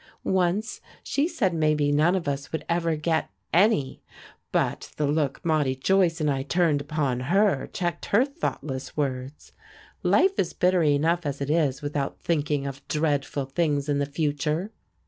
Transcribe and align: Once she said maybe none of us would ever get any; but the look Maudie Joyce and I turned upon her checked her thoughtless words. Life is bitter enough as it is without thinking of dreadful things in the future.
Once 0.23 0.81
she 1.03 1.27
said 1.27 1.53
maybe 1.53 1.91
none 1.91 2.15
of 2.15 2.27
us 2.27 2.51
would 2.51 2.65
ever 2.67 2.95
get 2.95 3.29
any; 3.53 4.01
but 4.51 4.91
the 4.97 5.05
look 5.05 5.39
Maudie 5.45 5.75
Joyce 5.75 6.19
and 6.19 6.27
I 6.27 6.41
turned 6.41 6.81
upon 6.81 7.19
her 7.19 7.67
checked 7.71 8.05
her 8.05 8.25
thoughtless 8.25 8.97
words. 8.97 9.51
Life 10.01 10.39
is 10.39 10.53
bitter 10.53 10.81
enough 10.81 11.23
as 11.23 11.39
it 11.39 11.51
is 11.51 11.83
without 11.83 12.17
thinking 12.19 12.65
of 12.65 12.81
dreadful 12.87 13.45
things 13.45 13.87
in 13.87 13.99
the 13.99 14.07
future. 14.07 14.71